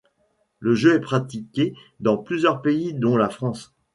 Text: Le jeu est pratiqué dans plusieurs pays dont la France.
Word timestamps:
Le 0.57 0.73
jeu 0.73 0.95
est 0.95 0.99
pratiqué 0.99 1.75
dans 1.99 2.17
plusieurs 2.17 2.63
pays 2.63 2.95
dont 2.95 3.17
la 3.17 3.29
France. 3.29 3.71